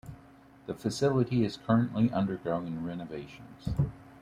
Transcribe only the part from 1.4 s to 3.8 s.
is currently undergoing renovations.